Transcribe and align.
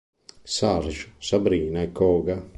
Surge, 0.55 1.13
Sabrina 1.19 1.83
e 1.83 1.89
Koga. 1.91 2.37